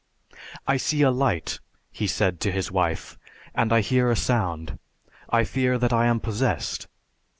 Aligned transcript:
"I 0.65 0.77
see 0.77 1.03
a 1.03 1.11
light," 1.11 1.59
he 1.91 2.07
said 2.07 2.39
to 2.39 2.51
his 2.51 2.71
wife, 2.71 3.19
"and 3.53 3.71
I 3.71 3.81
hear 3.81 4.09
a 4.09 4.15
sound. 4.15 4.79
I 5.29 5.43
fear 5.43 5.77
that 5.77 5.93
I 5.93 6.07
am 6.07 6.19
possessed." 6.19 6.87